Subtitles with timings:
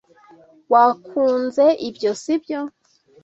[0.71, 2.59] Wakunze ibyo, sibyo?